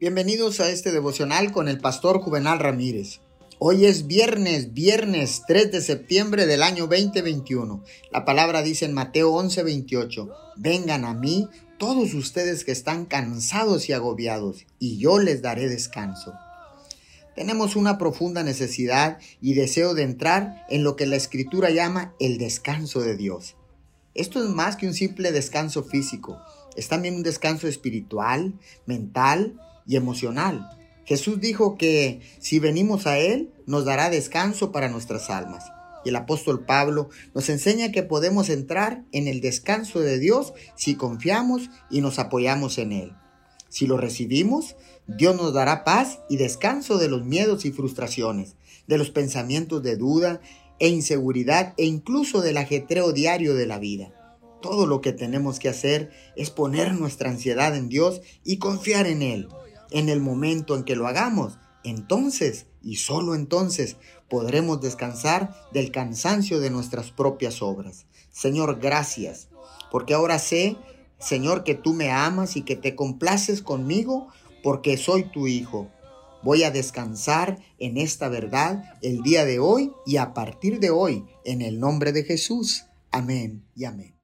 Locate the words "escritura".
21.16-21.70